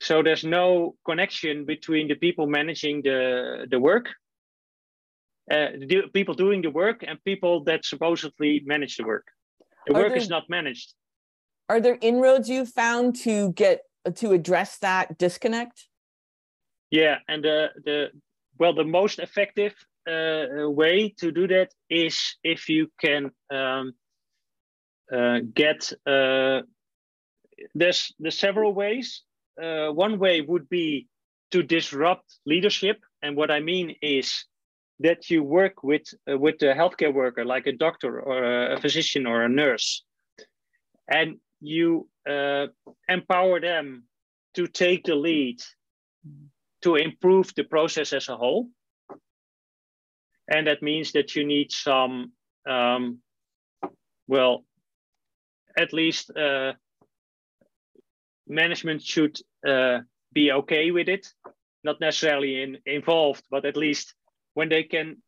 [0.00, 4.08] so there's no connection between the people managing the, the work,
[5.50, 9.26] uh, the people doing the work, and people that supposedly manage the work.
[9.86, 10.94] The are work there, is not managed.
[11.68, 13.80] Are there inroads you found to get
[14.16, 15.86] to address that disconnect?
[16.90, 18.10] Yeah, and the the
[18.58, 19.74] well, the most effective
[20.06, 23.92] uh, way to do that is if you can um,
[25.12, 25.92] uh, get.
[26.06, 26.62] Uh,
[27.74, 29.22] there's there's several ways
[29.60, 31.06] uh, one way would be
[31.50, 32.98] to disrupt leadership.
[33.22, 34.44] And what I mean is
[35.00, 39.26] that you work with uh, with a healthcare worker, like a doctor or a physician
[39.26, 40.04] or a nurse,
[41.08, 42.66] and you uh,
[43.08, 44.04] empower them
[44.54, 45.60] to take the lead
[46.82, 48.68] to improve the process as a whole.
[50.48, 52.32] And that means that you need some,
[52.68, 53.18] um,
[54.26, 54.64] well,
[55.78, 56.72] at least uh,
[58.48, 60.00] management should uh,
[60.32, 61.28] be okay with it,
[61.84, 64.14] not necessarily in, involved, but at least
[64.54, 65.22] when they can,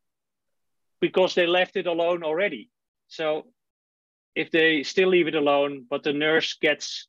[1.01, 2.71] because they left it alone already.
[3.09, 3.47] So
[4.35, 7.07] if they still leave it alone, but the nurse gets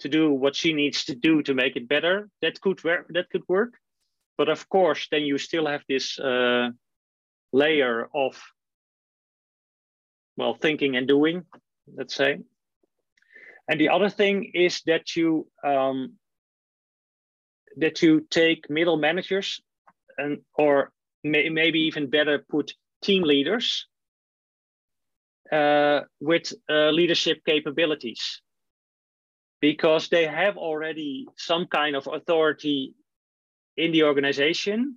[0.00, 3.06] to do what she needs to do to make it better, that could work.
[3.10, 3.74] That could work.
[4.36, 6.70] But of course, then you still have this uh,
[7.52, 8.40] layer of
[10.36, 11.44] well thinking and doing,
[11.96, 12.38] let's say.
[13.68, 16.14] And the other thing is that you um,
[17.76, 19.60] that you take middle managers
[20.18, 20.92] and or
[21.22, 23.86] may, maybe even better put team leaders
[25.52, 28.40] uh, with uh, leadership capabilities
[29.60, 32.94] because they have already some kind of authority
[33.76, 34.96] in the organization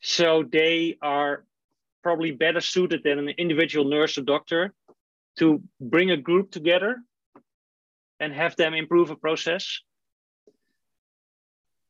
[0.00, 1.44] so they are
[2.02, 4.72] probably better suited than an individual nurse or doctor
[5.38, 6.96] to bring a group together
[8.20, 9.80] and have them improve a process.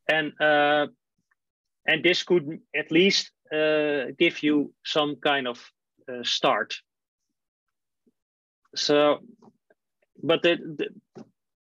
[0.09, 0.87] And uh,
[1.87, 5.59] and this could at least uh, give you some kind of
[6.11, 6.75] uh, start.
[8.75, 9.19] So,
[10.23, 10.93] but it, it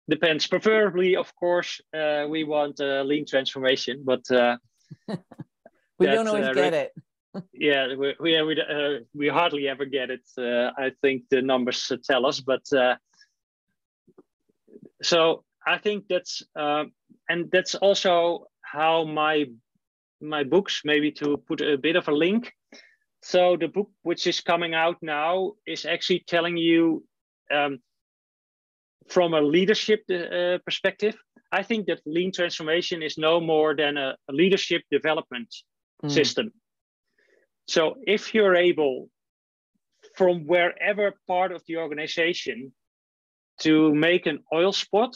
[0.10, 0.48] depends.
[0.48, 4.58] Preferably, of course, uh, we want a lean transformation, but uh,
[6.00, 6.92] we don't always uh, get it.
[7.54, 8.56] yeah, we we we,
[9.16, 10.22] we hardly ever get it.
[10.38, 12.62] I think the numbers tell us, but
[15.02, 16.86] so I think that's uh,
[17.30, 19.46] and that's also how my
[20.22, 22.54] my books maybe to put a bit of a link.
[23.22, 27.06] So the book which is coming out now is actually telling you
[27.52, 27.80] um,
[29.10, 31.16] from a leadership uh, perspective.
[31.52, 35.54] I think that lean transformation is no more than a, a leadership development
[36.04, 36.12] mm.
[36.12, 36.52] system.
[37.68, 39.10] So if you're able
[40.16, 42.74] from wherever part of the organization
[43.60, 45.16] to make an oil spot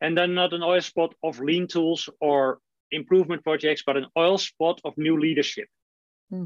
[0.00, 4.38] and then not an oil spot of lean tools or improvement projects, but an oil
[4.38, 5.68] spot of new leadership.
[6.30, 6.44] Hmm.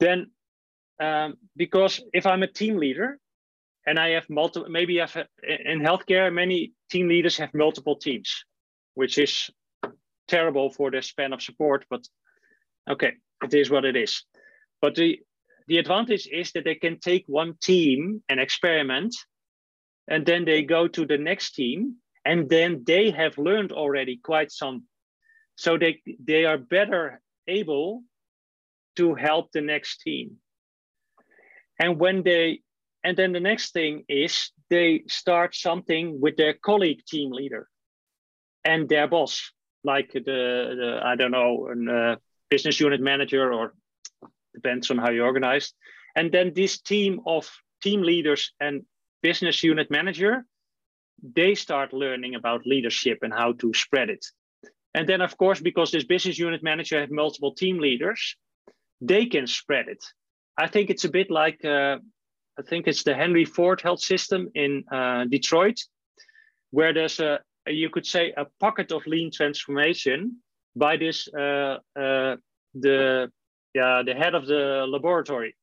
[0.00, 0.30] Then,
[1.00, 3.18] um, because if I'm a team leader
[3.88, 5.26] and I have multiple, maybe I've, eh,
[5.64, 8.44] in healthcare, many team leaders have multiple teams,
[8.94, 9.50] which is
[10.26, 12.06] terrible for the span of support, but
[12.90, 14.24] okay, it is what it is.
[14.82, 15.20] But the,
[15.68, 19.14] the advantage is that they can take one team and experiment,
[20.06, 24.52] and then they go to the next team, and then they have learned already quite
[24.52, 24.84] some
[25.56, 28.02] so they they are better able
[28.96, 30.36] to help the next team
[31.80, 32.60] and when they
[33.04, 37.68] and then the next thing is they start something with their colleague team leader
[38.64, 39.52] and their boss
[39.84, 42.16] like the, the i don't know a uh,
[42.50, 43.74] business unit manager or
[44.54, 45.72] depends on how you organize
[46.16, 47.48] and then this team of
[47.82, 48.82] team leaders and
[49.22, 50.44] business unit manager
[51.34, 54.24] they start learning about leadership and how to spread it
[54.94, 58.36] and then, of course, because this business unit manager have multiple team leaders,
[59.00, 60.04] they can spread it.
[60.56, 61.98] I think it's a bit like uh,
[62.58, 65.78] I think it's the Henry Ford Health System in uh, Detroit,
[66.70, 70.38] where there's a you could say a pocket of lean transformation
[70.74, 72.36] by this uh, uh
[72.74, 73.30] the
[73.74, 75.54] yeah the head of the laboratory.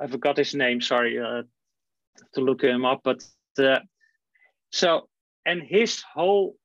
[0.00, 0.80] I forgot his name.
[0.80, 1.42] Sorry uh,
[2.34, 3.22] to look him up, but
[3.58, 3.80] uh,
[4.70, 5.08] so
[5.44, 6.56] and his whole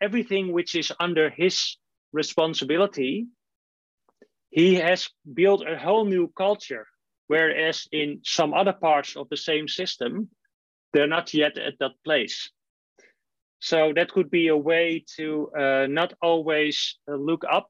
[0.00, 1.78] everything which is under his
[2.12, 3.28] responsibility,
[4.50, 6.86] he has built a whole new culture.
[7.28, 10.28] Whereas in some other parts of the same system,
[10.92, 12.50] they're not yet at that place.
[13.60, 17.68] So that could be a way to uh, not always uh, look up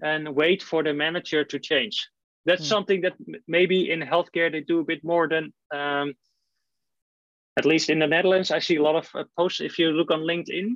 [0.00, 2.08] and wait for the manager to change.
[2.46, 2.68] That's mm.
[2.68, 3.14] something that
[3.48, 6.14] maybe in healthcare they do a bit more than, um,
[7.56, 8.50] at least in the Netherlands.
[8.50, 9.60] I see a lot of uh, posts.
[9.60, 10.74] If you look on LinkedIn,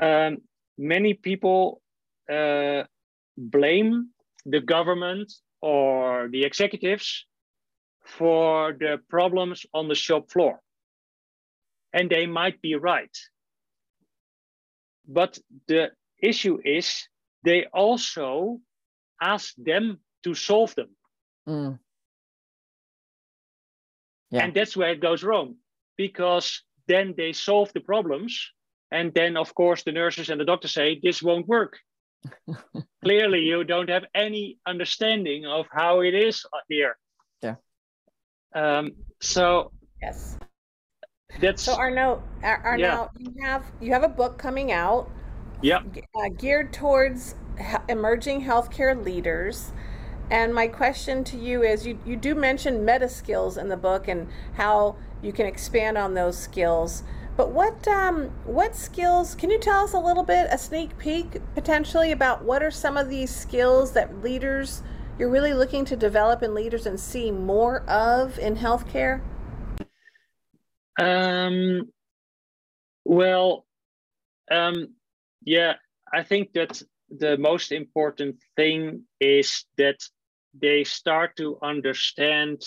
[0.00, 0.38] um,
[0.78, 1.80] many people
[2.30, 2.84] uh,
[3.36, 4.10] blame
[4.44, 7.26] the government or the executives
[8.04, 10.60] for the problems on the shop floor.
[11.92, 13.16] And they might be right.
[15.08, 15.90] But the
[16.22, 17.08] issue is
[17.44, 18.60] they also
[19.20, 20.90] ask them to solve them.
[21.48, 21.78] Mm.
[24.30, 24.44] Yeah.
[24.44, 25.56] And that's where it goes wrong
[25.96, 28.50] because then they solve the problems
[28.90, 31.78] and then, of course, the nurses and the doctors say, this won't work.
[33.02, 36.96] Clearly, you don't have any understanding of how it is here.
[37.42, 37.56] Yeah.
[38.54, 40.38] Um, so, yes.
[41.40, 43.06] That's so Arno, Arno, yeah.
[43.18, 45.10] you have you have a book coming out.
[45.62, 45.80] Yeah.
[46.14, 47.34] Uh, geared towards
[47.88, 49.72] emerging healthcare leaders.
[50.30, 54.08] And my question to you is you, you do mention meta skills in the book
[54.08, 57.04] and how you can expand on those skills.
[57.36, 61.40] But what um, what skills can you tell us a little bit, a sneak peek
[61.54, 64.82] potentially about what are some of these skills that leaders
[65.18, 69.20] you're really looking to develop in leaders and see more of in healthcare?
[70.98, 71.90] Um,
[73.04, 73.66] well,
[74.50, 74.94] um,
[75.42, 75.74] yeah,
[76.12, 79.98] I think that the most important thing is that
[80.58, 82.62] they start to understand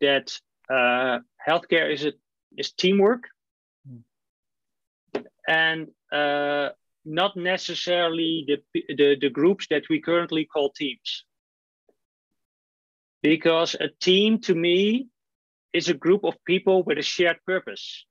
[0.00, 0.38] that
[0.70, 2.12] uh, healthcare is a
[2.56, 3.24] is teamwork
[5.46, 6.70] and uh,
[7.04, 11.24] not necessarily the, the, the groups that we currently call teams.
[13.22, 15.08] Because a team to me
[15.72, 18.04] is a group of people with a shared purpose.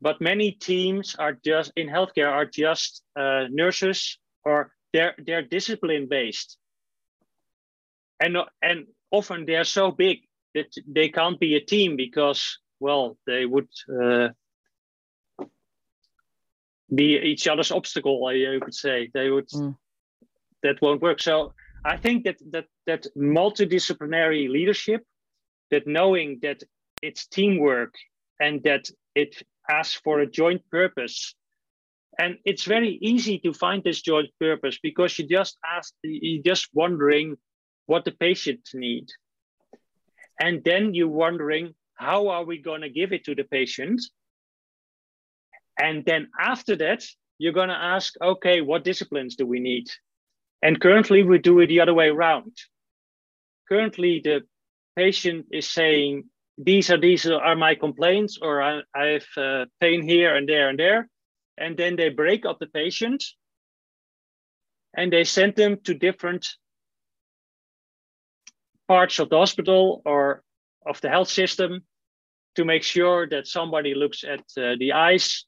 [0.00, 6.08] But many teams are just in healthcare are just uh, nurses or they're they're discipline
[6.08, 6.56] based,
[8.18, 10.20] and and often they're so big
[10.54, 14.28] that they can't be a team because well they would uh,
[16.94, 19.10] be each other's obstacle, you could say.
[19.12, 19.76] They would mm.
[20.62, 21.20] that won't work.
[21.20, 25.02] So I think that that that multidisciplinary leadership,
[25.70, 26.62] that knowing that
[27.02, 27.94] it's teamwork
[28.40, 31.34] and that it asks for a joint purpose.
[32.18, 36.68] And it's very easy to find this joint purpose because you just ask, you're just
[36.74, 37.36] wondering
[37.86, 39.08] what the patient need.
[40.38, 44.00] And then you're wondering, how are we going to give it to the patient?
[45.78, 47.04] And then after that,
[47.38, 49.88] you're going to ask, okay, what disciplines do we need?
[50.62, 52.52] And currently, we do it the other way around.
[53.68, 54.42] Currently, the
[54.96, 56.24] patient is saying,
[56.58, 60.68] these are these are my complaints, or I, I have uh, pain here and there
[60.68, 61.08] and there.
[61.56, 63.24] And then they break up the patient
[64.94, 66.46] and they send them to different
[68.88, 70.42] parts of the hospital or
[70.84, 71.82] of the health system
[72.56, 75.46] to make sure that somebody looks at uh, the eyes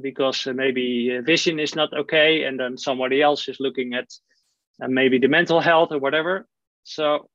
[0.00, 4.08] because maybe vision is not okay, and then somebody else is looking at
[4.82, 6.46] uh, maybe the mental health or whatever.
[6.84, 7.28] So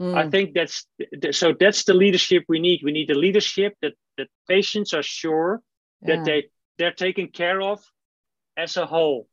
[0.00, 0.14] mm.
[0.14, 0.86] I think that's
[1.32, 2.80] so that's the leadership we need.
[2.82, 5.62] We need the leadership that that patients are sure
[6.02, 6.16] yeah.
[6.16, 6.44] that they
[6.78, 7.80] they're taken care of
[8.56, 9.28] as a whole.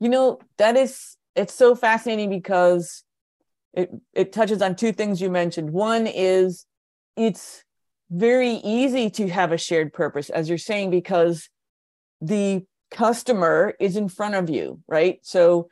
[0.00, 3.04] You know that is it's so fascinating because
[3.72, 5.70] it it touches on two things you mentioned.
[5.70, 6.66] One is
[7.16, 7.64] it's
[8.10, 11.48] very easy to have a shared purpose, as you're saying, because
[12.20, 15.18] the customer is in front of you, right?
[15.22, 15.68] So,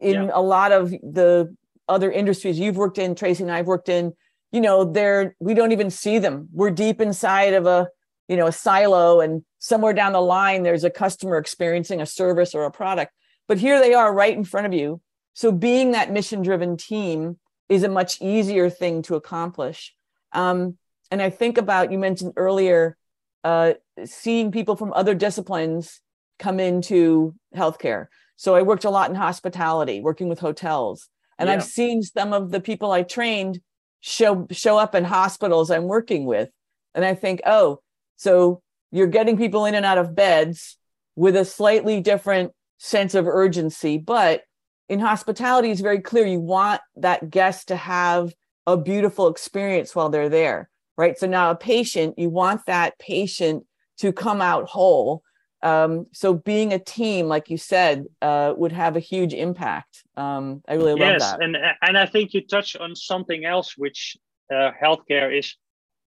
[0.00, 0.30] in yeah.
[0.32, 1.54] a lot of the
[1.88, 4.12] other industries you've worked in, Tracy and I've worked in,
[4.52, 6.48] you know, they're we don't even see them.
[6.52, 7.88] We're deep inside of a
[8.28, 12.54] you know a silo, and somewhere down the line there's a customer experiencing a service
[12.54, 13.12] or a product.
[13.46, 15.00] But here they are, right in front of you.
[15.34, 17.38] So, being that mission-driven team
[17.68, 19.94] is a much easier thing to accomplish.
[20.32, 20.76] Um,
[21.10, 22.96] and I think about you mentioned earlier
[23.42, 23.74] uh,
[24.04, 26.00] seeing people from other disciplines
[26.38, 28.06] come into healthcare.
[28.36, 31.54] So I worked a lot in hospitality, working with hotels, and yeah.
[31.54, 33.60] I've seen some of the people I trained
[34.00, 36.50] show show up in hospitals I'm working with,
[36.94, 37.80] and I think, oh,
[38.16, 40.76] so you're getting people in and out of beds
[41.16, 44.42] with a slightly different sense of urgency, but
[44.88, 48.34] in hospitality, it's very clear you want that guest to have
[48.66, 51.18] a beautiful experience while they're there right?
[51.18, 53.64] So now a patient, you want that patient
[53.98, 55.22] to come out whole.
[55.62, 60.02] Um, so being a team, like you said, uh, would have a huge impact.
[60.16, 61.42] Um, I really yes, love that.
[61.42, 64.16] and and I think you touch on something else, which
[64.52, 65.56] uh, healthcare is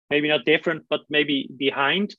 [0.09, 2.15] maybe not different, but maybe behind,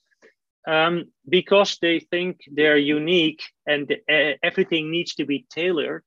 [0.67, 6.03] um, because they think they're unique and uh, everything needs to be tailored.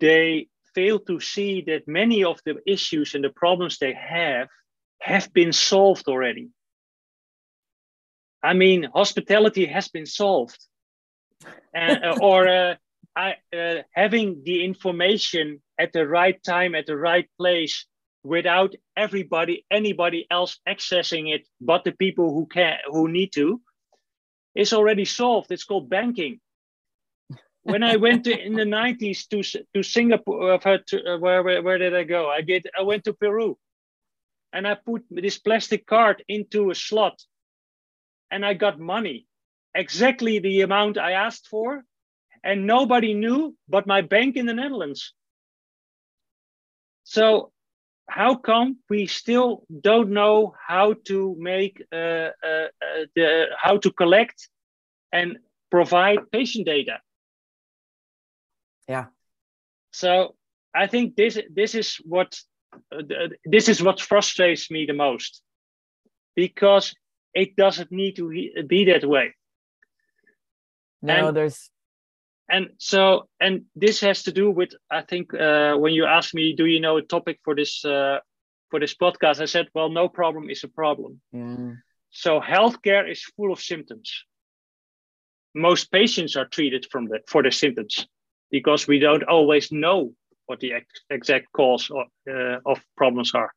[0.00, 4.48] They fail to see that many of the issues and the problems they have
[5.00, 6.48] have been solved already.
[8.42, 10.58] I mean, hospitality has been solved,
[11.76, 12.74] uh, or uh,
[13.14, 17.86] I, uh, having the information at the right time at the right place
[18.24, 23.60] without everybody, anybody else accessing it, but the people who can, who need to,
[24.54, 25.50] is already solved.
[25.50, 26.40] It's called banking.
[27.62, 31.62] when I went to, in the 90s to to Singapore, uh, to, uh, where, where
[31.62, 32.28] where did I go?
[32.28, 32.66] I did.
[32.78, 33.56] I went to Peru
[34.52, 37.22] and I put this plastic card into a slot
[38.32, 39.26] and I got money,
[39.74, 41.84] exactly the amount I asked for.
[42.42, 45.14] And nobody knew but my bank in the Netherlands.
[47.04, 47.52] So,
[48.08, 53.92] how come we still don't know how to make, uh, uh, uh, the, how to
[53.92, 54.48] collect
[55.12, 55.38] and
[55.70, 56.98] provide patient data?
[58.88, 59.06] Yeah.
[59.92, 60.34] So,
[60.74, 62.40] I think this this is what
[63.44, 65.42] this is what frustrates me the most
[66.34, 66.94] because
[67.34, 68.28] it doesn't need to
[68.66, 69.34] be that way
[71.00, 71.70] no and, there's
[72.48, 76.54] and so and this has to do with i think uh, when you ask me
[76.54, 78.18] do you know a topic for this uh,
[78.70, 81.72] for this podcast i said well no problem is a problem yeah.
[82.10, 84.24] so healthcare is full of symptoms
[85.54, 88.06] most patients are treated from the for the symptoms
[88.50, 90.12] because we don't always know
[90.46, 93.52] what the ex- exact cause of, uh, of problems are.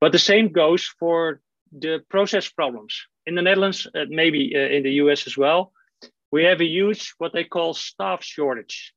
[0.00, 1.40] But the same goes for
[1.78, 3.06] the process problems.
[3.26, 5.72] In the Netherlands, uh, maybe uh, in the US as well,
[6.30, 8.92] we have a huge what they call staff shortage.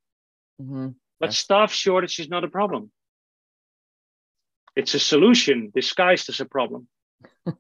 [0.62, 0.90] Mm-hmm.
[1.20, 2.92] But staff shortage is not a problem.
[4.76, 6.88] It's a solution disguised as a problem.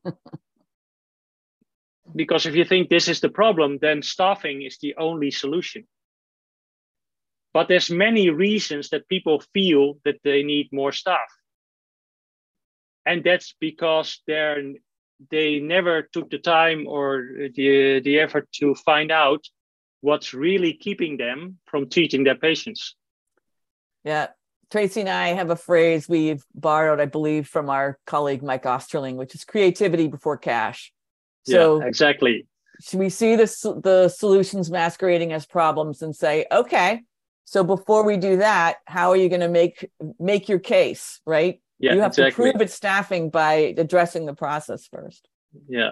[2.16, 5.86] because if you think this is the problem, then staffing is the only solution
[7.54, 11.30] but there's many reasons that people feel that they need more staff
[13.06, 14.62] and that's because they're
[15.32, 19.46] they never took the time or the, the effort to find out
[20.02, 22.96] what's really keeping them from treating their patients.
[24.04, 24.28] Yeah.
[24.72, 29.16] Tracy and i have a phrase we've borrowed i believe from our colleague mike osterling
[29.16, 30.94] which is creativity before cash.
[31.48, 32.46] So yeah, exactly.
[32.80, 33.46] should we see the,
[33.84, 37.02] the solutions masquerading as problems and say okay
[37.50, 39.90] so before we do that, how are you going to make
[40.20, 41.60] make your case, right?
[41.80, 42.46] Yeah, you have exactly.
[42.46, 45.28] to prove it's staffing by addressing the process first.
[45.68, 45.92] Yeah,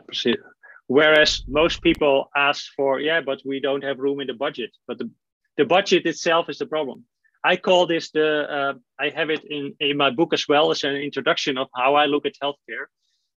[0.88, 4.72] Whereas most people ask for, yeah, but we don't have room in the budget.
[4.88, 5.10] But the,
[5.58, 7.04] the budget itself is the problem.
[7.44, 10.84] I call this the, uh, I have it in, in my book as well as
[10.84, 12.88] an introduction of how I look at healthcare.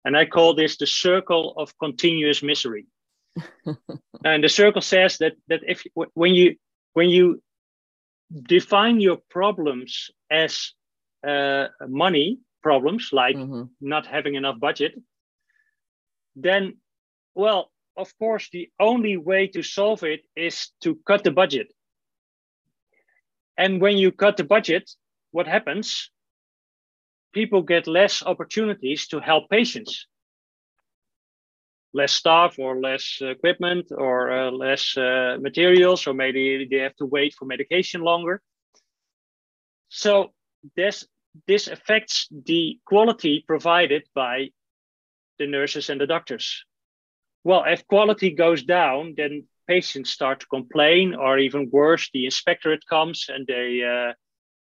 [0.06, 2.86] And I call this the circle of continuous misery.
[4.26, 5.84] and the circle says that that if
[6.14, 6.56] when you
[6.93, 7.41] when you
[8.43, 10.74] define your problems as
[11.28, 13.63] uh, money problems, like mm-hmm.
[13.82, 14.93] not having enough budget,
[16.36, 16.78] then,
[17.36, 21.67] well, of course, the only way to solve it is to cut the budget.
[23.57, 24.89] And when you cut the budget,
[25.32, 26.09] what happens?
[27.34, 30.07] People get less opportunities to help patients.
[31.93, 37.05] Less staff or less equipment or uh, less uh, materials, or maybe they have to
[37.05, 38.41] wait for medication longer.
[39.89, 40.32] So
[40.76, 41.07] this,
[41.47, 44.49] this affects the quality provided by
[45.38, 46.66] the nurses and the doctors.
[47.43, 52.86] Well, if quality goes down, then patients start to complain, or even worse, the inspectorate
[52.88, 54.14] comes and they uh,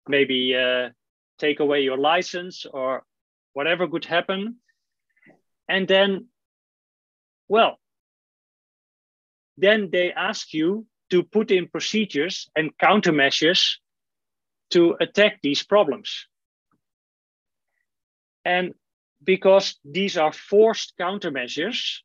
[0.09, 0.90] maybe uh,
[1.38, 3.05] take away your license or
[3.53, 4.57] whatever could happen.
[5.68, 6.26] And then,
[7.49, 7.78] well,
[9.57, 13.76] then they ask you to put in procedures and countermeasures
[14.70, 16.26] to attack these problems.
[18.44, 18.74] And
[19.22, 22.00] because these are forced countermeasures,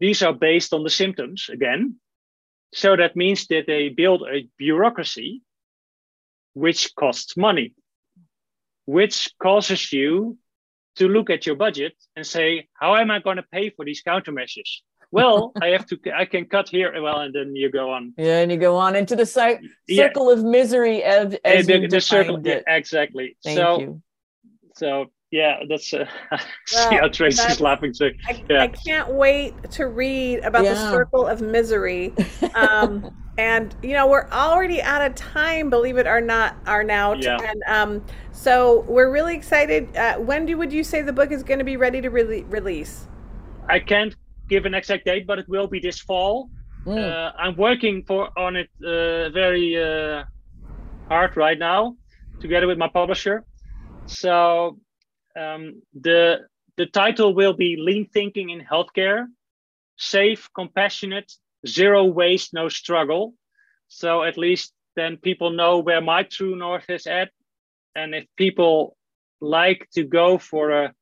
[0.00, 1.96] these are based on the symptoms again.
[2.74, 5.42] So that means that they build a bureaucracy
[6.54, 7.74] which costs money,
[8.84, 10.38] which causes you
[10.96, 14.02] to look at your budget and say, how am I going to pay for these
[14.02, 14.82] countermeasures?
[15.12, 17.00] Well, I have to, I can cut here.
[17.00, 18.14] Well, and then you go on.
[18.16, 20.10] Yeah, and you go on into the circle yeah.
[20.32, 22.40] of misery as, as the, the circle.
[22.42, 23.36] Yeah, exactly.
[23.44, 24.02] Thank so, you.
[24.74, 27.92] so yeah, that's uh, Well, see how Tracy's that's- laughing.
[27.92, 32.12] So I, yeah, I can't wait to read about the circle of misery.
[32.54, 37.22] Um, and you know we're already out of time, believe it or not, Arnout.
[37.22, 37.38] Yeah.
[37.42, 39.96] And um, so we're really excited.
[39.96, 42.42] Uh, when do would you say the book is going to be ready to re-
[42.42, 43.06] release?
[43.70, 44.14] I can't
[44.48, 46.50] give an exact date, but it will be this fall.
[46.86, 46.98] Mm.
[46.98, 50.24] Uh, I'm working for on it uh, very uh,
[51.08, 51.96] hard right now,
[52.40, 53.44] together with my publisher.
[54.06, 54.78] So
[55.36, 56.40] um, the
[56.76, 59.26] the title will be Lean Thinking in Healthcare:
[59.96, 61.32] Safe, Compassionate,
[61.66, 63.34] Zero Waste, No Struggle.
[63.88, 67.30] So at least then people know where my true north is at,
[67.94, 68.96] and if people
[69.40, 70.94] like to go for a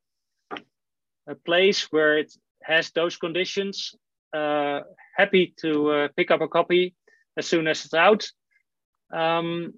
[1.27, 2.33] a place where it
[2.63, 3.95] has those conditions,
[4.33, 4.81] uh,
[5.17, 6.95] happy to uh, pick up a copy
[7.37, 8.29] as soon as it's out.
[9.13, 9.75] Um,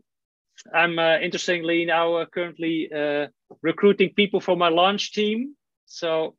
[0.73, 3.29] I'm uh, interestingly now uh, currently uh,
[3.63, 5.57] recruiting people for my launch team.
[5.87, 6.37] So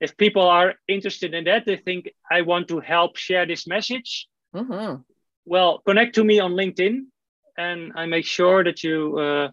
[0.00, 4.28] if people are interested in that, they think I want to help share this message.
[4.54, 5.04] Mhm.
[5.44, 7.06] Well, connect to me on LinkedIn,
[7.56, 9.50] and I make sure that you uh,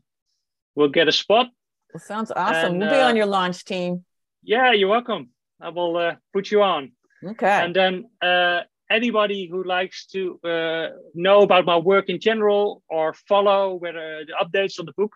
[0.76, 1.48] will get a spot.
[1.94, 2.74] Well, sounds awesome.
[2.74, 4.06] And, we'll be on your launch team.
[4.44, 5.30] Yeah, you're welcome.
[5.62, 6.92] I will uh, put you on.
[7.24, 7.48] Okay.
[7.48, 13.14] And then uh, anybody who likes to uh, know about my work in general or
[13.14, 15.14] follow whether the updates on the book,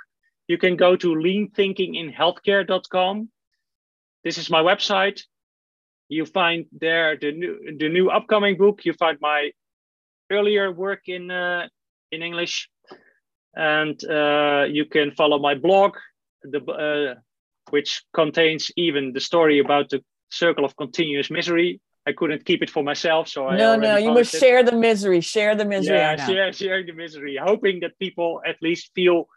[0.48, 3.30] you can go to leanthinkinginhealthcare.com.
[4.24, 5.22] This is my website.
[6.10, 8.84] You find there the new the new upcoming book.
[8.84, 9.52] You find my
[10.32, 11.68] earlier work in uh,
[12.12, 12.68] in English,
[13.56, 15.98] and uh, you can follow my blog,
[16.42, 17.14] the uh,
[17.70, 21.82] which contains even the story about the circle of continuous misery.
[22.08, 24.40] I couldn't keep it for myself, so I no, no, you must it.
[24.40, 25.22] share the misery.
[25.22, 25.98] Share the misery.
[25.98, 29.28] Yeah, share, sharing the misery, hoping that people at least feel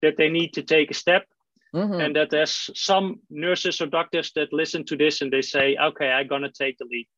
[0.00, 1.26] that they need to take a step,
[1.74, 2.02] Mhm.
[2.02, 6.08] and that there's some nurses or doctors that listen to this and they say, "Okay,
[6.08, 7.08] I'm gonna take the lead."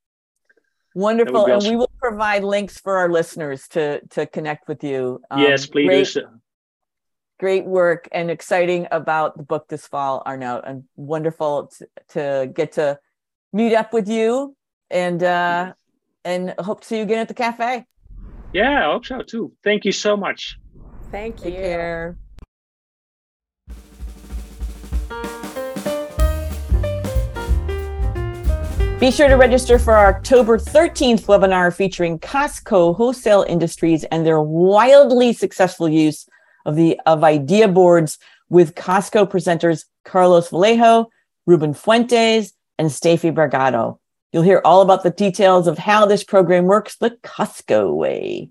[0.94, 1.44] Wonderful.
[1.44, 1.70] And awesome.
[1.70, 5.20] we will provide links for our listeners to to connect with you.
[5.30, 6.22] Um, yes, please Great, so.
[7.38, 10.62] great work and exciting about the book this fall, Arnout.
[10.66, 12.98] And wonderful to, to get to
[13.52, 14.56] meet up with you
[14.90, 15.72] and uh
[16.24, 17.86] and hope to see you again at the cafe.
[18.52, 19.52] Yeah, I hope so too.
[19.62, 20.58] Thank you so much.
[21.10, 21.44] Thank you.
[21.44, 21.60] Take you.
[21.60, 22.18] care.
[28.98, 34.40] Be sure to register for our October 13th webinar featuring Costco Wholesale Industries and their
[34.40, 36.26] wildly successful use
[36.64, 38.18] of the of idea boards
[38.48, 41.10] with Costco presenters Carlos Vallejo,
[41.44, 43.98] Ruben Fuentes, and Steffi Bragato.
[44.32, 48.50] You'll hear all about the details of how this program works the Costco way.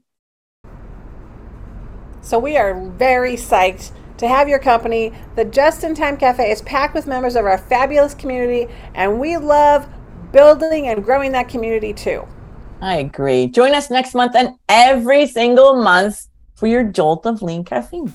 [2.22, 5.14] So we are very psyched to have your company.
[5.36, 9.38] The Just in Time Cafe is packed with members of our fabulous community, and we
[9.38, 9.88] love
[10.32, 12.28] building and growing that community too.
[12.82, 13.48] I agree.
[13.48, 18.14] Join us next month and every single month for your jolt of lean caffeine.